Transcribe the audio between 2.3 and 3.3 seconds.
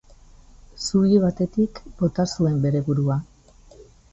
zuen bere burua.